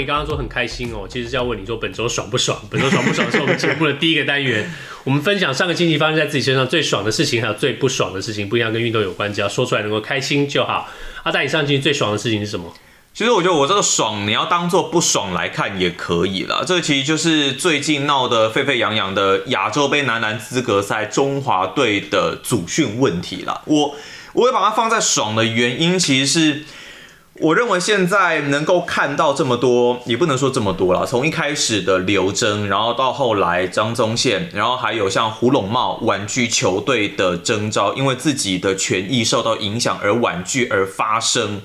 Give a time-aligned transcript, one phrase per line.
[0.00, 2.58] 你刚刚说很开心哦，其实是要问你说本周爽不爽？
[2.70, 4.68] 本周爽不爽是我们节目的第一个单元，
[5.04, 10.88] 我们分享上个星期发生在自己身上最爽的事情，还有最不爽的事情，不一样跟运动有关，只要说出来能够开心就好。
[11.22, 12.72] 阿在你上星期最爽的事情是什么？
[13.12, 16.64] 其实我觉得我这个爽，你要当做不爽来看也可以了。
[16.66, 23.62] 这其实就是最近闹得沸沸扬扬的亚洲杯男篮资格赛中华队的组训问题了。
[23.66, 23.96] 我
[24.32, 26.64] 我会把它放在爽的原因，其实是。
[27.42, 31.06] 我认为现在能够看到这么多，也不能说这么多了。
[31.06, 41.62] 从一开始的刘铮，然后到后来张宗宪，然后还有像胡龙茂婉拒球队的征召，因为自己的权益受到影响而婉拒而发声。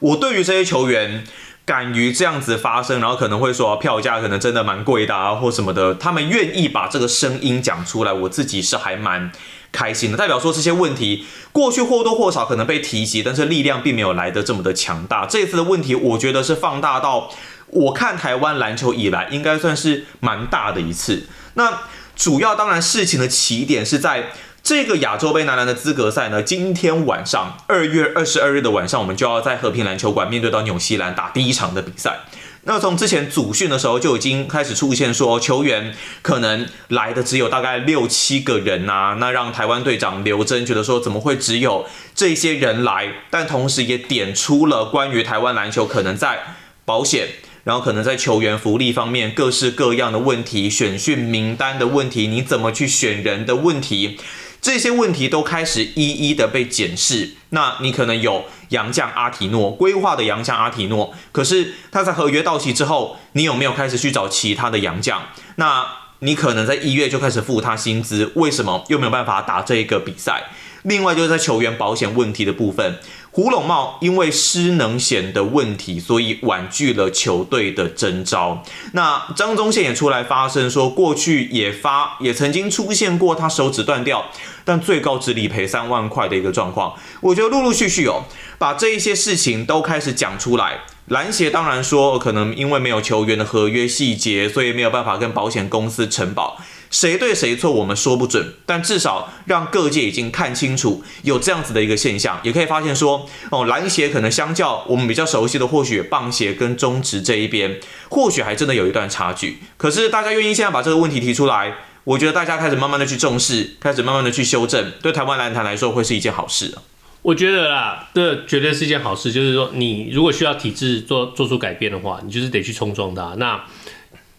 [0.00, 1.24] 我对于这些球员
[1.64, 9.32] 敢于这样子发声，然后可能会说票价可能真的蛮贵的啊，或什么的，他们愿意把这个声音讲出来，我自己是还蛮。
[9.74, 15.26] 开心的，代表说这些问题过去或多或少可能被提及，但是力量并没有来得这么的强大。
[15.26, 17.28] 这次的问题，我觉得是放大到
[17.66, 21.26] 我看台湾篮球以来，应该算是蛮大的一次。
[21.54, 21.82] 那
[22.14, 24.30] 主要当然事情的起点是在
[24.62, 32.20] 这个亚洲杯男篮的资格赛呢，今天晚上二月二十二日的晚上，我们就要在和平篮球馆面对到纽西兰打第一场的比赛。
[32.66, 43.12] 那从之前组训的时候就已经开始出现说，球员可能来的只有大概六七个人呐，那让台湾队长刘真觉得说，怎么会只有这些人来？
[43.28, 46.38] 但同时也点出了关于台湾篮球可能在
[46.86, 47.28] 保险，
[47.64, 54.18] 然后可能在球员福利方面各式各样的问题，选训名单的问题，你怎么去选人的问题。
[54.64, 57.32] 这些问题都开始一一的被检视。
[57.50, 65.24] 那你可能有洋将阿提诺规划的洋将阿提诺，可是他在合约到期之后，你有没有开始去找其他的洋将？
[65.56, 65.86] 那
[66.20, 70.44] 你可能在一月就开始付他薪资，为什么又没有办法打这个比赛？
[70.84, 72.98] 另外就是在球员保险问题的部分。
[73.34, 78.62] 胡珑贸因为失能险的问题，所以婉拒了球队的征召。
[78.92, 84.26] 那张宗宪也出来发声说，过去也发也曾经出现过他手指断掉，
[84.64, 86.94] 但最高只理赔三万块的一个状况。
[87.20, 88.22] 我觉得陆陆续续哦，
[88.56, 90.82] 把这一些事情都开始讲出来。
[91.08, 96.56] 篮协当然说，可能因为没有球员的合约细节，所以没有办法跟保险公司承保。
[96.94, 109.58] 谁对谁错，我们说不准，但至少让各界已经看清楚有这样子的一个现象，也可以发现说，哦，篮协可能相较我们比较熟悉的，或许棒协跟中职这一边，或许还真的有一段差距。
[109.76, 116.78] 可是大家愿意现在把这个问题提出来，我觉得大家开始慢慢的去重视，开始慢慢的去修正，对台湾篮坛来说会是一件好事。
[117.22, 123.34] 我觉得啦，这绝对是一件好事，就是说你如果需要体制做做出改变的话，你就是得去冲撞它。
[123.36, 123.64] 那。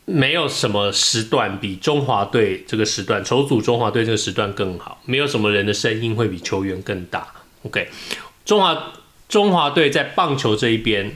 [0.05, 5.01] 没有什么时段比中华队这个时段，筹组中华队这个时段更好。
[5.05, 7.27] 没有什么人的声音会比球员更大。
[7.63, 7.89] OK，
[8.45, 8.93] 中华
[9.27, 11.11] 中华队在棒球这一边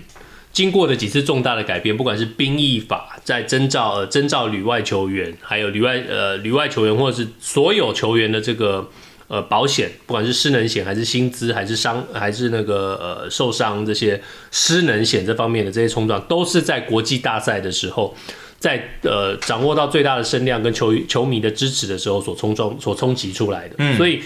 [0.52, 8.90] 经过的几次重大的改变，不管是兵役法在征召呃征召旅外球员，还有旅外呃旅外球员，或者是所有球员的这个
[9.28, 14.20] 呃保险，不管是失能险还是薪资还是伤还是那个呃受伤这些
[14.50, 18.18] 失能险这方面的这些冲撞，都是在国际大赛的时候。
[18.60, 24.22] 在呃掌握到最大的声量跟球球迷的支持的时候，所冲撞、所冲击出来的，嗯，所以，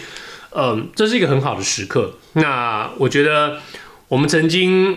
[0.49, 2.15] 嗯、呃，这是一个很好的时刻。
[2.33, 3.59] 那我觉得
[4.07, 4.93] 我们曾经，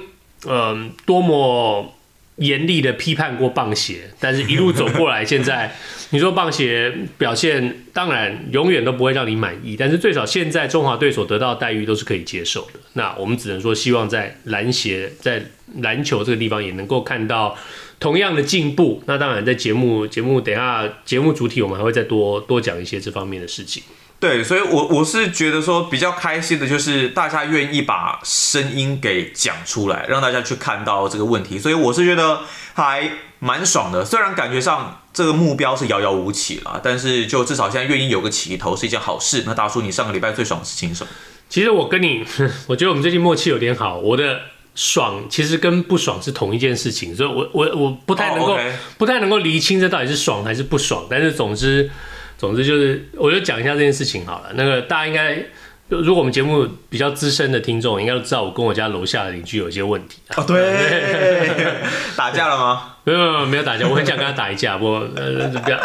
[0.47, 1.95] 嗯、呃，多么
[2.37, 5.77] 严厉的批判过棒协，但是一路走过来，现在
[6.11, 12.81] 你说棒协表现，当然永远都不会让你满意，但是最少现在中华队所得到的待遇都是可以接受的。
[12.95, 15.45] 那我们只能说，希望在篮协在
[15.83, 17.55] 篮球这个地方也能够看到。
[17.99, 23.83] 同样的进步，那当然在节目节目等下节目主体我们还会再多多讲一些这方面的事情。
[24.19, 32.41] 对，所以我，我我是觉得说比较开心的就是大家愿意把声音给讲出来，让大家去看到这个问题，所以我是觉得
[32.73, 33.11] 还
[33.41, 34.05] 蛮爽的。
[34.05, 39.43] 虽然感觉上这个目标是遥遥无期了，但是就至少现在愿意有个起头是一件好事。
[39.47, 41.11] 那大叔，你上个礼拜最爽的事情是什么？
[41.51, 42.25] 其实我跟你，
[42.69, 44.41] 我觉得我们最近默契有点好，我的。
[44.77, 48.61] 爽其实跟不爽是同一件事情，所以我我我不太能够、oh.
[48.99, 51.07] 不太能够厘清这到底是爽还是不爽。
[51.11, 51.91] 但是总之
[52.37, 54.53] 总之就是，我就讲一下这件事情好了。
[54.55, 55.43] 那个大家应该，
[55.89, 60.19] 如果我们节目比较资深的听众，应该都知道我跟我家楼下的邻居有一些问题。
[60.37, 61.51] 哦、oh,，对，
[62.15, 62.97] 打架了吗？
[63.05, 65.81] 没有没有没有打架，我很想跟他打一架，不过呃不要。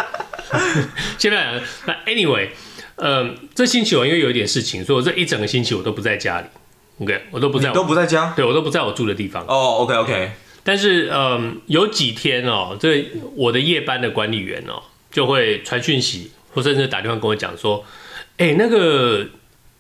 [1.18, 2.50] 现在那 anyway。
[3.04, 6.46] 嗯，这星期我因为有一点事情，所以我这一整个星期我都不在家里。
[7.02, 9.44] OK，我都不在我，都不在家，对我都不在我住的地方。
[9.44, 10.32] 哦、oh,，OK OK。
[10.64, 13.06] 但是嗯，有几天哦，这
[13.36, 17.84] 我的夜班的管理员哦，就会传讯息，或甚至打电话跟我讲说，
[18.38, 19.28] 哎、欸，那个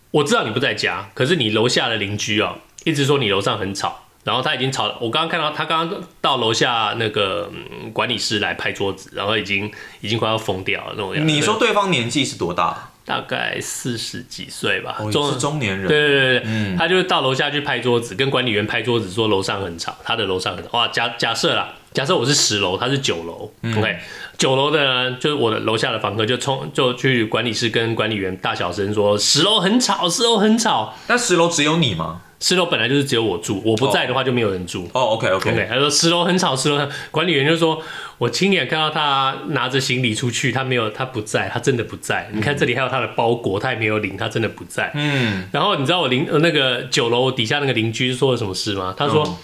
[0.09, 4.06] 我知道你不在家，可是你楼下的邻居哦，一直说你楼上很吵。
[4.23, 9.71] 然后他已经吵了，我刚刚看到他刚刚到楼下那个、嗯、管理室来拍桌子，然后已经
[10.01, 11.33] 已经快要疯掉了那种样子。
[11.33, 12.90] 你说对方年纪是多大？
[13.06, 15.88] 大概四十几岁吧，哦、中是中年人。
[15.88, 20.69] 对对对对，嗯，他就到楼下去拍桌子，跟管理员拍桌子说楼上很吵，他的楼上很吵。
[20.74, 23.98] 哇，假假设啦，假设我是十楼，他是九楼、嗯、，OK，
[24.38, 30.94] 九楼的呢，就是我的楼下的房客就冲就去管理室跟管理员大小声说十楼很吵，十楼很吵。
[31.07, 32.21] 那十楼只有你吗？
[32.39, 34.89] 十楼本来就是只有我住，我不在的话就没有人住。
[34.95, 35.68] 哦、oh.，OK OK OK。
[35.69, 37.80] 他说十楼很吵，十楼管理员就说，
[38.21, 42.29] 我亲眼看到他拿着行李出去，他没有，他不在，他真的不在。
[42.31, 44.91] 嗯、你看这里还有他的包裹，他也没有领，他真的不在。
[44.94, 45.47] 嗯。
[45.51, 48.94] 然后你知道我邻那个九楼底下那个邻居说了什么事吗？
[48.95, 49.25] 他说。
[49.25, 49.35] 嗯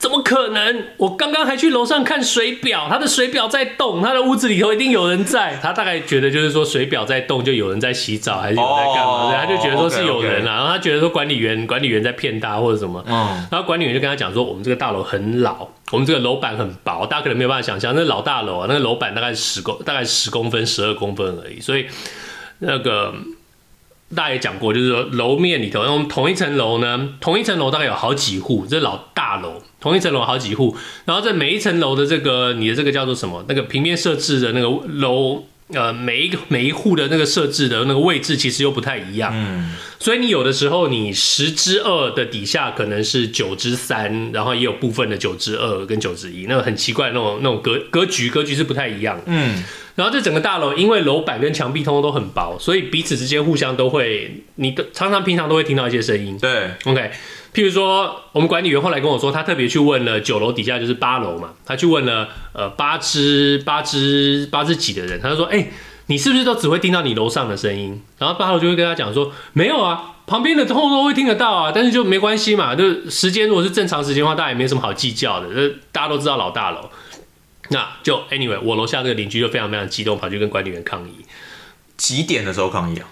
[0.00, 0.84] 怎么可能？
[0.96, 5.58] 我刚刚还去楼上看水表，他的水表在动，他的屋子里头一定有人在。
[5.62, 9.28] 他大概觉得就是说水表在动，就有人在洗澡，还是有人在干嘛？
[9.28, 10.48] 对、oh,，他就觉得说是有人啊。
[10.48, 10.56] Okay, okay.
[10.56, 13.04] 然后他觉得说管理员管理员在骗他或者什么。
[13.06, 13.46] 嗯。
[13.50, 21.84] 然后管理员就跟他讲说，我们这个大楼很老，我们这个楼板很薄，大家可能没有办法想象，那老大楼啊，那个楼板大概十公大概十公分、十二公分而已，所以
[22.60, 23.12] 那个。
[24.14, 33.44] 大家也讲过，就是说楼面里头，那我们同一层楼呢，同一层楼大概有好几户，这老大楼，同一层楼好几户，然后在每一层楼的这个你的这个叫做什么？
[33.48, 49.62] 那个平面设置的那个楼，呃，每一个每一户的那个设置的那个位置其实又不太一样，嗯，所以你有的时候你十之二的底下可能是九之三，然后也有部分的九之二跟九之一，那个很奇怪那种那种格格局格局是不太一样，嗯。
[50.00, 56.38] 然后这整个大楼，因为楼板跟墙壁通通都很薄，所以彼此之间互相都会，你都常常平常都会听到一些声音。
[56.38, 57.10] 对，OK。
[57.52, 65.72] 譬如说，我们管理员后来跟我说，他特别去问了九楼底下就是八楼嘛，他去问了呃八之八之八之几的人，他就说，哎、欸，
[66.06, 68.00] 你是不是都只会听到你楼上的声音？
[68.16, 76.88] 然后八楼就会跟他讲说，没有啊，旁边的通通都会听得到啊，但是就没关系嘛，就时间如果是正常时间的话，大家也没什么好计较的，就大家都知道老大楼。
[77.70, 81.24] 那就 anyway，我楼下这个邻居就非常非常激动，跑去跟管理员抗议。
[81.96, 83.08] 几点的时候抗议啊？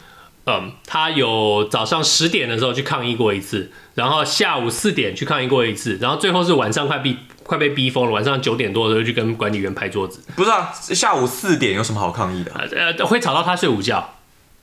[0.46, 10.22] 嗯，他有早上十点的时候去抗议过一次，然后下午四点去抗议过一次，然后最后是晚上快逼快被逼疯了，晚上九点多的时候去跟管理员拍桌子。
[10.34, 12.52] 不是啊，下午四点有什么好抗议的？
[12.75, 14.14] 呃，会吵到他睡午觉。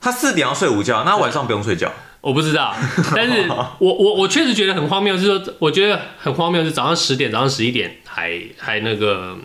[0.02, 1.92] 他四点要睡午觉，那晚上不用睡觉？
[2.22, 2.76] 我不知道，
[3.16, 9.38] 但是我我我确实觉得很荒谬，就是说，我觉得很荒谬是早上十点、早上十一点还还那个。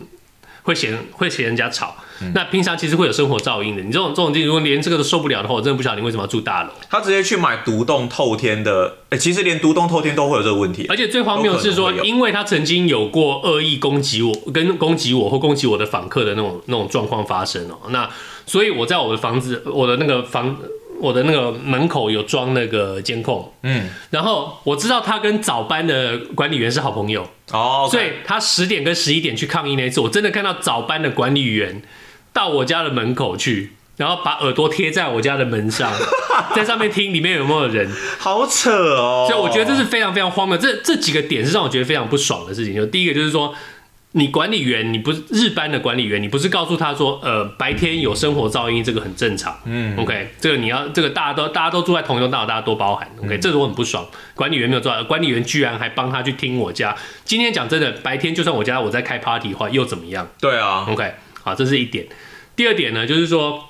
[0.63, 3.83] 会嫌会嫌人家吵，嗯，那平常其实会有生活噪音的。
[3.83, 6.71] 你这种这种地，如果连这个都受不了的话，我真的不晓得你为什么要住大楼。
[6.89, 10.87] 他直接去买独栋透天的，哎，其实连独栋透天都会有这个问题。
[10.89, 17.79] 而且最荒谬的是说，因为他曾经有过恶意攻击我，跟攻击我或攻击我的访客的那种那种状况发生哦。
[17.89, 18.09] 那
[18.47, 20.57] 所以我在我的房子，我的那个房。
[21.01, 31.83] 我的那个门口有装那个监控，嗯，然后我知道他跟早班的管理员是好朋友，哦，okay，所以他十点跟十一点去抗议那一次，我真的看到早班的管理员
[32.33, 35.91] 到我家的门口去，然后把耳朵贴在我家的门上，
[36.55, 43.55] 在上面听里面有没有人，好扯哦，所以我觉得这是非常非常荒谬，这这几个点是让我觉得非常不爽的事情，就第一个就是说。
[44.13, 49.57] 你管理员，你不是日班的管理员，你不是告诉他说，呃，白天有生活噪音，这个很正常。
[49.65, 53.09] 嗯，OK，这个你要，这个大家都大家都住在同一栋大楼，大家多包涵。
[53.23, 54.05] OK，这个我很不爽。
[54.35, 56.97] 管理员没有做到，管理员居然还帮他去听我家。
[57.25, 60.29] 今天讲真的，白天就算我家我在开 party 的话，又怎么样？
[60.41, 61.15] 对啊，OK，
[61.45, 62.07] 好，这是一点。
[62.57, 63.65] 第二点呢，就是说，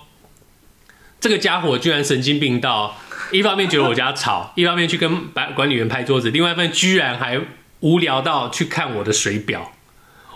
[1.21, 2.97] 这个家伙居然神经病到，
[3.31, 7.39] 一方面觉得我家吵，一方面去跟管管理员拍桌子，另外一方面居然还
[7.81, 9.73] 无聊到去看我的水表。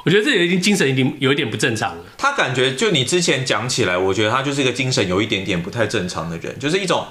[0.04, 2.04] 我觉得这已经精神已经有一点不正常了。
[2.18, 7.06] 他感觉就你之前讲起来，我觉得他就是一个精神有一点点不太正常的人，就是一种，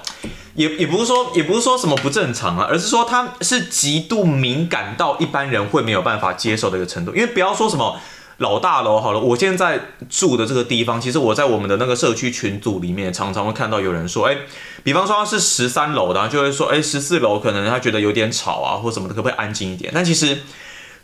[0.54, 7.12] 也也不是说也不是说什么不正常啊，而是说他是极度敏感到一般人会没有办法接受的一个程度。
[7.12, 8.00] 因为不要说什么
[8.38, 14.36] 老大楼好了，我现在住的这个地方，其实我在我们的那个社区群组里面，常常会看到有人说，哎，
[14.84, 19.90] 比方说他是十三楼的，就会说，哎，十四楼可能他觉得有点吵啊，或什么的，可不可以安静一点？
[19.92, 20.38] 但其实。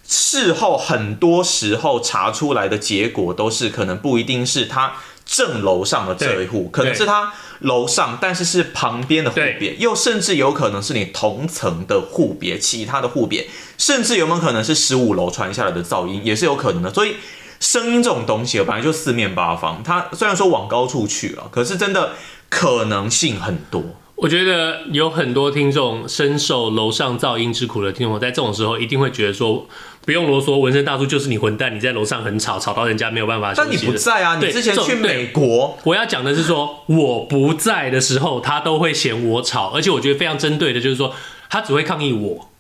[0.07, 16.93] 事后很多时候查出来的结果都是可能不一定是他正楼上的这一户，可能是他楼上，但是是旁边的户别，又甚至有可能是你同层的户别，其他的户别，甚至有没有可能是十五楼传下来的噪音，也是有可能的。
[16.93, 17.17] 所以
[17.61, 22.15] 声音这种东西本来就四面八方，它虽然说往高处去了，可是真的
[22.49, 23.85] 可能性很多。
[24.21, 29.67] 我觉得有很多听众深受楼上噪音之苦的听众，在这种时候一定会觉得说，
[30.05, 33.55] 不用啰嗦，纹身大叔就是你混蛋，你在楼上很吵，吵到人家没有办法。
[33.57, 41.15] 但你不在啊，你之前去美国，我要讲的是说，我不在的时候，他都会嫌我吵，而且我觉得非常针对的就是说，
[41.49, 42.51] 他只会抗议我，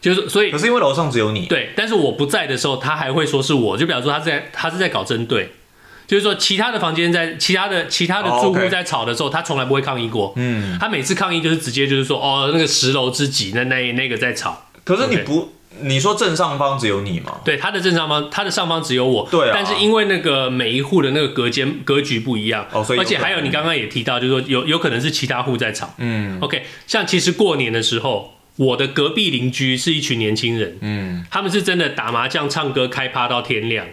[0.00, 5.52] 就是所以，可是因为楼上只有你，对，但是我不在的时候，他还会说是我，就表示说他在他是在搞针对。
[6.06, 9.32] 就是说，其他的房间在其他的其他的住户在吵的时候，oh.
[9.34, 10.32] 他从来不会抗议过。
[10.36, 14.66] 嗯，他每次抗议就是直接就是说，哦，那个十楼之几，那那那个在吵。
[14.84, 17.38] 可是你不.你说正上方只有你吗？
[17.44, 19.28] 对，他的正上方，他的上方只有我。
[19.30, 19.52] 对啊。
[19.52, 25.92] 但是因为那个每一户的那个隔间格局不一样，哦，所以而且还有你刚刚也提到，就是说有有可能是其他户在吵。
[25.98, 26.38] 嗯。
[26.40, 33.86] OK，像其实过年的时候，我的隔壁邻居是一群年轻人，嗯，他们是真的打麻将、唱歌、开趴到天亮。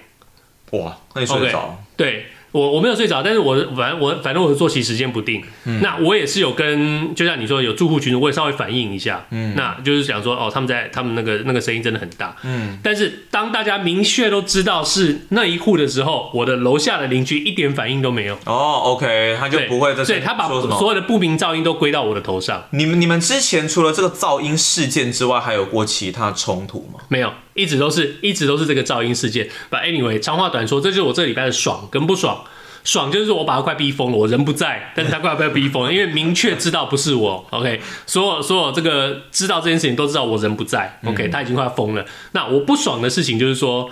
[0.71, 1.82] 哇，那你睡得着？
[2.03, 2.25] 对。
[2.53, 5.43] 我我没有睡着，但是我反正我反正我的作息时间不定。
[5.65, 9.25] 嗯，那我也是有跟，就像你说有住户群，我也稍微反映一下。
[9.31, 12.35] 嗯，那就是想说，哦，他们在他们那个那个声音真的很大。
[12.43, 18.35] 嗯，但是当大家明确都知道是那一户的时候，我的楼下的邻居一点反应都没有。
[18.45, 19.95] 哦，OK，他就不会。
[19.95, 22.65] 对，他把所有的不明噪音都归到我的头上。
[22.69, 26.99] 你们你们之前除了这个噪音事件之外，还有过其他冲突吗？
[27.07, 29.49] 没有，一直都是一直都是这个噪音事件。
[29.69, 32.43] But anyway，长话短说，这就是我这礼拜的爽跟不爽。
[32.83, 42.05] 爽就是我把他快逼疯了，我人不在，但是他快要被逼疯了，因为明确知道不是我，OK，所有所有这个知道这件事情都知道我人不在，OK，他已经快要疯了。
[42.33, 43.89] 那我不爽的事情就是说。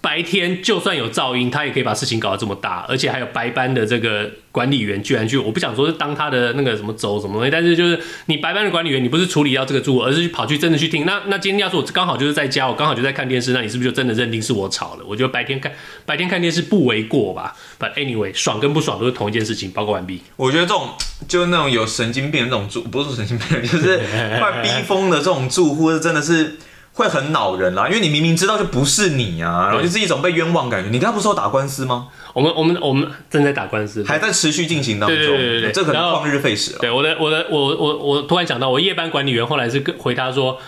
[0.00, 11.04] 白天就算有噪音，他也可以把事情搞得这么大，而且还有白班的这个管理员居然去，我不想说是当他的那个什么轴什么东西，但是就是你白班的管理员，你不是处理掉这个住，而是跑去真的去听。
[11.04, 15.04] 那那今天要是我刚好就是在家，我刚好就在看电视，那你是不是就真的认定是我吵了？
[15.04, 15.72] 我觉得白天看
[16.06, 19.72] 白天看电视不为过吧？But anyway，爽跟不爽都是同一件事情。
[19.72, 20.22] 报告完毕。
[20.36, 20.90] 我觉得这种
[21.26, 23.98] 就是那种有神经病的那种住，不是神经病，就是
[24.38, 26.56] 快逼疯的这种住户，是真的是。
[26.98, 30.90] 会很恼人啦，因为你明明知道就不是你啊，然后就是一种被冤枉感觉。
[30.90, 32.08] 你刚刚不是说打官司吗？
[32.34, 35.16] 我们我们我们正在打官司，还在持续进行当中。
[35.16, 36.78] 对对对对，这可能旷日费时了。
[36.80, 40.58] 对，我的我的我我我突然想到，我夜班管理员后来是跟回答说。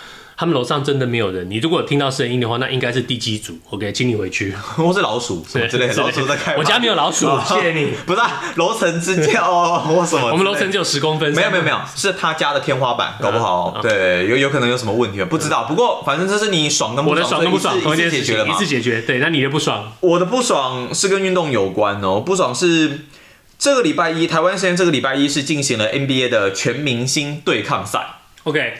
[0.40, 1.50] 他们楼上真的没有人。
[1.50, 3.59] 你如果有听到声音的话，那应该是地基组。
[3.68, 4.54] OK，请你回去。
[4.82, 5.94] 我是老鼠什么之类的。
[5.97, 6.56] 老鼠在开。
[6.56, 7.92] 我家没有老鼠，谢谢你。
[8.06, 8.20] 不是
[8.54, 10.30] 楼层之间哦， 或什么？
[10.30, 11.30] 我们楼层只有十公分。
[11.35, 13.80] 没有没有没有，是他家的天花板，搞不好。
[13.82, 15.64] 对，有有可能有什么问题，不知道。
[15.64, 18.54] 不过反正这是你爽跟不爽，我的爽跟不爽，一次解决了嘛？
[18.54, 19.02] 一次解决。
[19.02, 19.92] 对，那你的不爽？
[20.00, 22.18] 我的不爽是跟运动有关哦。
[22.18, 23.00] 不爽是
[23.59, 28.06] 这个礼拜一，台湾时间这个礼拜一是进行了 NBA 的全明星对抗赛。
[28.44, 28.73] OK。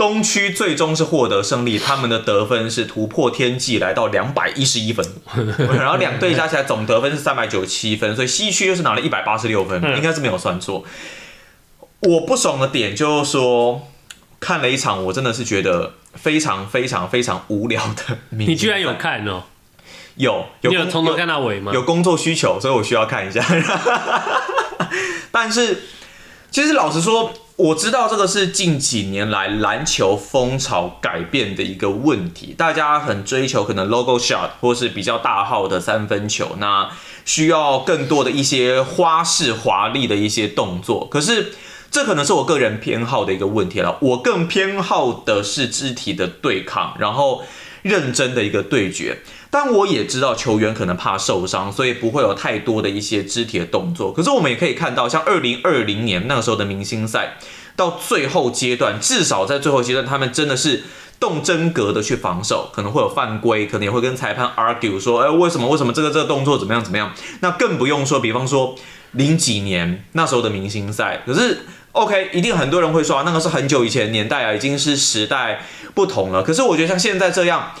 [0.00, 5.06] 东区最终是获得胜利，他们的得分是突破天际，来到两百一十一分，
[5.76, 10.86] 然后两队加起来总得分是三百九十七分，所以西区又是拿了一百八十六分，应该是没有算错。
[12.00, 13.86] 我不爽的点就是说，
[14.40, 18.16] 看了一场，我真的是觉得非常非常非常无聊的。
[18.30, 19.42] 你居然有看哦？
[20.14, 21.72] 有，有，你有从头看到尾吗？
[21.74, 23.44] 有工作需求，所以我需要看一下。
[25.30, 25.82] 但是，
[26.50, 27.30] 其实老实说。
[27.60, 36.88] 我知道这个是近几年来篮球风潮改变的一个问题，大家很追求可能 logo shot 或是比较大号的三分球，那
[37.26, 41.06] 需要更多的一些花式华丽的一些动作。
[41.06, 41.52] 可是
[41.90, 47.42] 这可能是我个人偏好的一个问题了，我更偏好的是肢体的对抗，然后
[47.82, 49.18] 认真的一个对决。
[49.50, 54.12] 但我也知道球员可能怕受伤，所以不会有太多的一些肢体的动作。
[54.12, 57.36] 可是我们也可以看到，像二零二零年那个时候的明星赛，
[57.74, 60.84] 到最后阶段，至少在最后阶段，他们真的是
[61.18, 67.12] 动真格的去防守，可能会有犯规，可能也会跟裁判 argue 说，哎，为什么为什么这个这个动作怎么样怎么样？
[67.40, 68.76] 那更不用说，比方说
[69.12, 75.62] 零几年那时候的明星赛，可是 OK，一定很多人会说，啊那个是很久以前年代啊，已经是时代
[75.94, 76.42] 不同了。
[76.42, 77.72] 可是我觉得像现在这样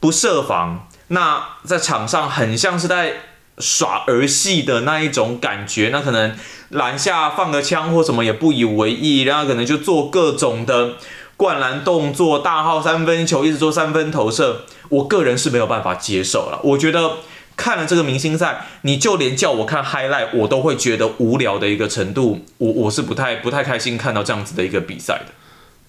[0.00, 0.88] 不设防。
[1.10, 3.14] 那在场上很像是在
[3.56, 6.36] 耍儿戏的那一种感觉，那可能
[6.68, 10.96] 篮下放个枪或什么也不以为意，然后可能就做各种的
[11.38, 16.60] 灌篮动作，大号三分球一直做三分投射，我个人是没有办法接受了。
[16.62, 17.12] 我觉得
[17.58, 25.34] 看了这个明星赛，你就连叫我看 highlight，我都会觉得无聊的一个程度，我我是不太不太开心看到这样子的一个比赛的。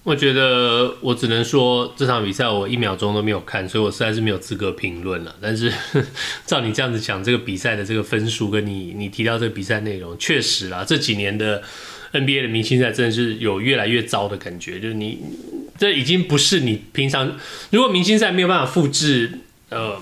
[0.02, 5.36] 我觉得我只能说这场比赛我一秒钟都没有看，所以我实在是没有资格评论了。
[5.40, 5.72] 但是
[6.48, 11.62] 照你这样子讲，这个比赛的这个分数跟你你提到这个比赛内容，确实啊，这几年的
[12.14, 14.80] NBA 的明星赛真的是有越来越糟的感觉。
[14.80, 15.20] 就是你
[15.78, 17.38] 这已经不是你平常，
[17.70, 20.02] 如果明星赛没有办法复制呃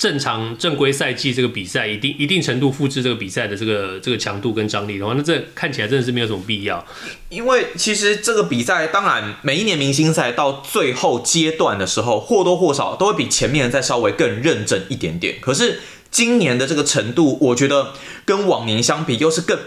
[0.00, 6.82] 正常正规赛季这个比赛，一定一定程度复制这个比赛的这个这个强度跟张力的话，那这看起来真的是没有什么必要。
[7.28, 15.36] 因为其实这个比赛，当然每一年明星赛到最后阶段的时候，或多或少都会比前面再稍微更认真一点点。
[15.38, 15.80] 可是
[16.10, 17.92] 今年的这个程度，我觉得
[18.24, 19.58] 跟往年相比，又是更。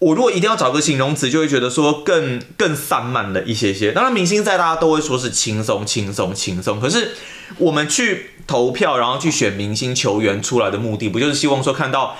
[0.00, 3.90] 我如果一定要找个形容词，就会觉得说更更散漫了一些些。
[3.90, 6.80] 当然，明星赛大家都会说是轻松、轻松、轻松。
[6.80, 7.16] 可是
[7.56, 12.16] 我们去投票，然后去选明星球员出来的目的，不就是希望说看到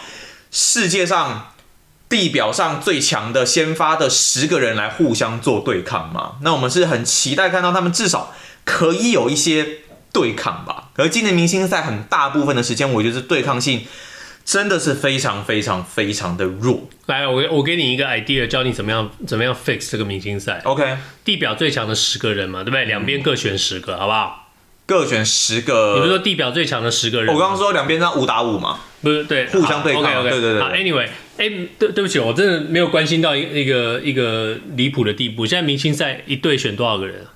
[0.50, 1.52] 世界上
[2.08, 6.32] 地表上最强的先发的十个人来互相做对抗吗？
[6.42, 9.78] 那我们是很期待看到他们至少可以有一些
[10.12, 10.90] 对抗吧。
[10.96, 13.86] 而今年明星赛很大部分的时间，我觉得是对抗性。
[14.48, 16.88] 真的是非常非常非常的弱。
[17.04, 20.62] 来，我我给你一个 idea，教你怎么样怎么样 fix 这个明星赛。
[20.64, 22.86] OK，地表最强的十个人嘛，对不对？
[22.86, 24.48] 两边各选十个，好不好？
[24.86, 25.96] 各选十个。
[25.96, 27.34] 你不是说地表最强的十个人？
[27.34, 28.80] 我刚刚说两边这样五打五嘛？
[29.02, 30.02] 不是，对，互相对抗。
[30.02, 30.62] OK OK，对对对。
[30.62, 35.44] Anyway，哎、欸，对对不起，我真的没有关心到一一个一个离谱的地步。
[35.44, 37.26] 现在明星赛一队选多少个人？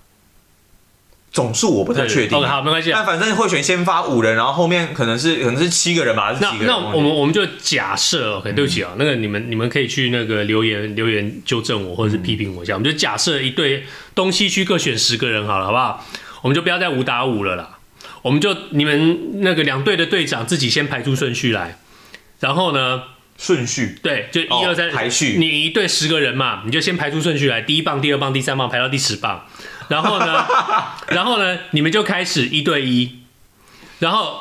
[1.33, 2.37] 总数我不太确定。
[2.37, 2.91] OK，好，没关系。
[2.93, 6.67] 但反正会选先发五人，然后后面可能是可能是七个人吧，还是几个人？
[6.67, 12.75] 那那我们我们就假设，OK，对不起啊，嗯、那个你们你们可以去那个留言留言纠正我，或者是批评我一下。
[12.75, 13.85] 嗯、我们就假设一队
[14.15, 16.07] 东西区各选十个人好了，好不好？
[16.43, 17.79] 我们就不要再五打五了啦。
[18.21, 21.79] 我们就你们那个两队的队长自己先排出顺序来，
[22.41, 23.03] 然后呢，
[23.39, 25.37] 顺序对，就一二三排序。
[25.39, 29.47] 你一队十个人嘛，你就先排出顺序来，第一棒、第二棒、第三棒排到第十棒。
[29.93, 30.47] 然后呢，
[31.13, 33.19] 然后呢，你们就开始一对一，
[33.99, 34.39] 然后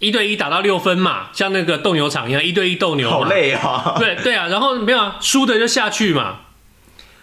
[0.00, 3.08] 一对一打到六分嘛，像那个斗牛场一样，一对一斗牛。
[3.08, 3.94] 好累啊！
[3.96, 6.40] 对对啊，然后没有啊，输的就下去嘛。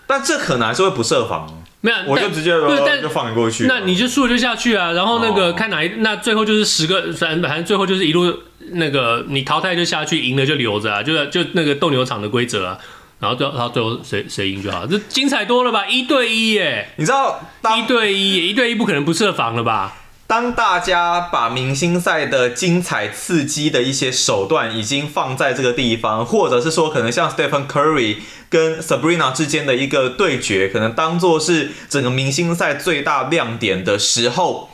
[0.07, 1.63] 但这可能还是会不设防。
[1.81, 3.65] 没有，我就直接对，但就放你过去。
[3.67, 8.39] 那你就输了就下去啊，然后那个看哪一，那最后就是十个，反正反正最后就是一路
[8.71, 12.77] 那个你淘汰就下去，赢了就留着啊，就是就那个斗牛场的规则啊。
[13.25, 15.87] 然后最后，然后最后谁谁赢就好，这精彩多了吧？
[15.87, 17.41] 一对一耶，你知道
[17.75, 19.97] 一对一，一对一不可能不设防了吧？
[20.27, 34.69] 当大家把明星赛的精彩刺激的一些手段已经放在这个地方，或者是说可能像 Stephen Curry 跟 Sabrina 之间的一个对决，可能当做是整个明星赛最大亮点的时候，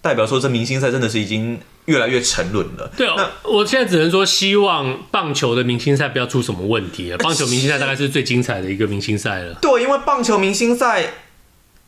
[0.00, 1.60] 代表说这明星赛真的是已经。
[1.86, 2.90] 越来越沉沦了。
[2.96, 7.18] 对哦，那我现在只能说，希望棒球的明星赛不要出什么问题了。
[7.24, 9.54] 棒球明星赛大概是最精彩的一个明星赛了。
[9.60, 11.04] 对，因为棒球明星赛，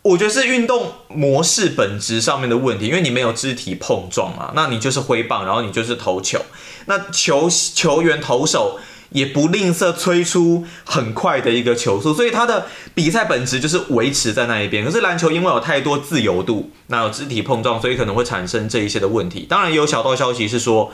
[0.03, 6.41] 我觉得是运动模式本质上面的问题，因为你没有肢体碰撞嘛，那你就是挥棒，然后你就是投球，
[6.87, 8.79] 那球球员投手。
[9.15, 14.85] 也不吝啬催出很快的一个球速，所以他的比赛本质就是维持在那一边。
[14.85, 19.47] 可是篮球因为有太多自由度，那有肢体碰撞，所以可能会产生这一些的问题。
[19.49, 20.93] 当然也有小道消息是说，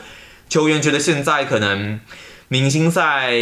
[0.48, 1.98] 球员觉得现在可能。
[2.53, 3.33] 明星赛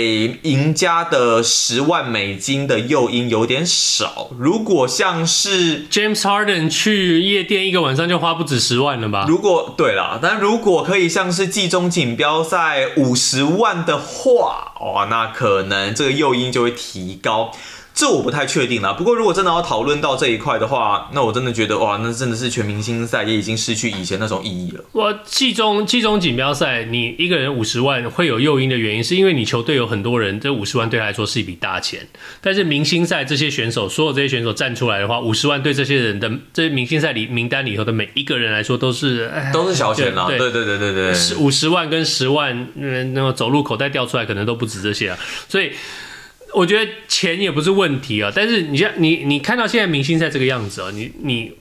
[0.42, 4.28] 赢家的十万美金的诱因有点少。
[4.38, 9.24] 如果像是 James Harden 去夜店一个晚上就花不止十万了吧？
[9.26, 17.50] 如果对啦，但如果可以像是季中锦标赛五十万的话，哇，那可能这个诱因就会提高。
[17.98, 18.92] 这我不太确定啦。
[18.92, 24.84] 不过如果真的要讨论到这一块的话，那我真的觉得哇，那真的是全明星赛也已经失去以前那种意义了。
[24.92, 32.06] 我季中季中锦标赛，你一个人五十万会有诱因的原因，是因为你球队有很多人，这五十万对他来说是一笔大钱。
[32.40, 40.26] 但是明星赛这些选手，所有这些选手站出来的话，五十万对这些人的这些明星赛里名单里头的每一个人来说都是都是小钱啦。
[40.28, 45.72] 对对对对对对，五十万跟十万，嗯，那么走路口袋掉出来可能都不止这些啊，所以。
[46.54, 51.52] 我觉得钱也不是问题啊，但是你像你你看到现在明星赛这个样子啊，你你。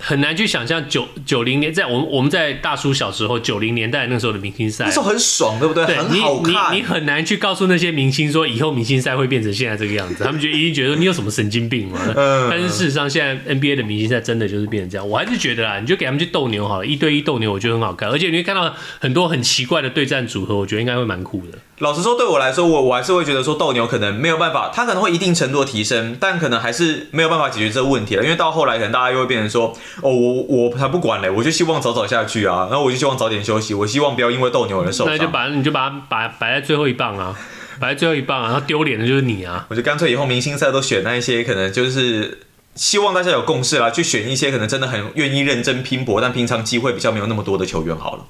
[0.00, 5.86] 很难去想象九九零年，在我们我们在大叔小时候九零年代那时候的明星赛，那时候很爽，对不对？
[5.86, 6.74] 对，很好看。
[6.74, 12.00] 你你你很难去告诉那些明星说，以后明星赛会变成现在这个样子，他们就一定觉得你有什么神经病嘛。
[12.16, 12.48] 嗯。
[12.50, 15.08] 但是事实上，现在 NBA 的明星赛真的就是变成这样。
[15.08, 21.58] 我还是觉得啦，你就给他们去斗牛好了，一对一斗牛，我觉得很好看，而且你会看到很多很奇怪的对战组合，我觉得应该会蛮酷的。
[21.78, 28.22] 老实说，对我来说，我我还是会觉得说斗牛可能没有办法，它可能会一定程度的提升，但可能还是没有办法解决这个问题了。
[28.22, 35.16] 因为到后来，可能大家又会变成说，哦，我我才不管嘞，我就希望早早下去啊，然后我就希望早点休息，我希望不要因为斗牛而受伤。
[35.16, 37.36] 那就把你就把它摆摆在最后一棒啊，
[37.80, 39.66] 摆在最后一棒啊，然后丢脸的就是你啊。
[39.68, 42.38] 我就干脆以后明星赛都选那一些可能就是
[42.76, 48.24] 希望大家有共识啦，去选一些可能真的很愿意认真拼搏，但平常机会比较没有那么多的球员好了。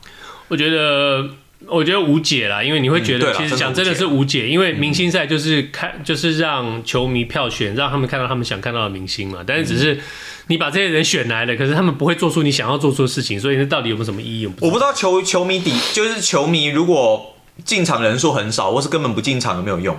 [0.48, 1.28] 我觉得。
[1.66, 9.42] 我觉得无解啦，因为你会觉得，其实讲真的是无解，因为明星赛就是看，就是让球迷票选，让他们看到他们想看到的明星嘛。
[9.46, 9.98] 但是只是
[10.48, 14.46] 你把这些人选来了，可是他们不会做出你想要做出的事情，所以那到底有没有什么意义？
[14.60, 19.96] 我不知道球球迷底就是球迷，如果进场人数很少，或是根本不进场，有没有用？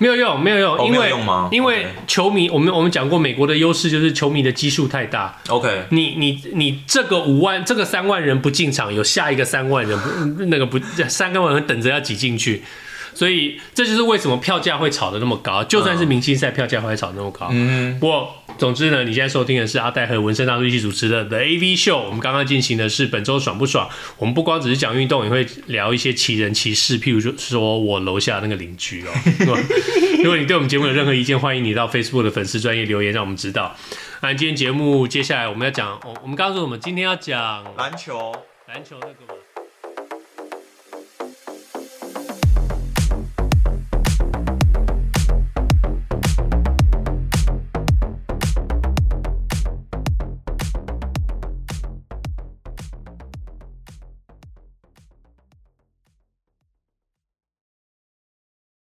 [0.00, 1.12] 没有用，没有用，因为
[1.52, 5.38] 因为.球迷，我们我们讲过，美国的优势就是球迷的基数太大。
[5.48, 12.62] OK，你你你这个五万，这个三万人不进场，有下一个三万人不 那个不三个万人等着要挤进去。
[13.12, 17.48] 所以这就是为什么票价会炒得那么高，就算是明星赛票价会炒那么高。
[17.50, 21.96] 嗯，不过总之呢，你现在收听的是阿戴和文森大叔一起主持的 The AV Show。
[21.96, 23.88] 我们刚刚进行的是本周爽不爽？
[24.18, 29.10] 我们不光只是讲运动，也会聊一些奇人奇事，譬如说说我楼下那个邻居哦。
[30.22, 33.74] 如果你对我们节目有任何意见，欢迎你到 Facebook 的粉丝专业留言，让我们知道。
[34.20, 38.30] 那今天节目接下来我们要讲，我们刚刚说我们今天要讲篮球，
[38.68, 39.39] 篮球那个。